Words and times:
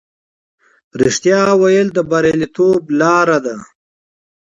رښتیا 1.01 1.41
ویل 1.61 1.87
د 1.93 1.99
بریالیتوب 2.09 2.81
لاره 2.99 3.37
ده. 3.45 3.55